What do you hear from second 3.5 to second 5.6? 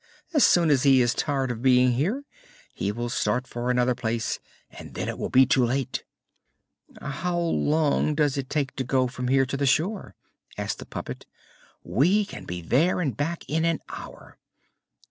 another place, and then it will be